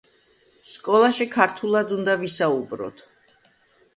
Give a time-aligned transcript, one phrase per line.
[0.75, 3.03] სკოლაში ქართულად უნდა ვისაუბროთ!